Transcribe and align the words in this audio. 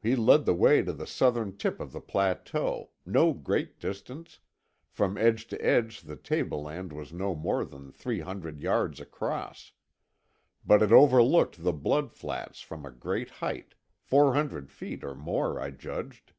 He 0.00 0.14
led 0.14 0.44
the 0.44 0.54
way 0.54 0.80
to 0.82 0.92
the 0.92 1.08
southern 1.08 1.56
tip 1.56 1.80
of 1.80 1.90
the 1.90 2.00
plateau; 2.00 2.90
no 3.04 3.32
great 3.32 3.80
distance—from 3.80 5.18
edge 5.18 5.48
to 5.48 5.60
edge 5.60 6.02
the 6.02 6.14
tableland 6.14 6.92
was 6.92 7.12
no 7.12 7.34
more 7.34 7.64
than 7.64 7.90
three 7.90 8.20
hundred 8.20 8.60
yards 8.60 9.00
across. 9.00 9.72
But 10.64 10.82
it 10.82 10.92
overlooked 10.92 11.64
the 11.64 11.72
Blood 11.72 12.12
Flats 12.12 12.60
from 12.60 12.86
a 12.86 12.92
great 12.92 13.30
height, 13.42 13.74
four 13.98 14.34
hundred 14.34 14.70
feet 14.70 15.02
or 15.02 15.16
more, 15.16 15.58
I 15.60 15.72
judged. 15.72 16.32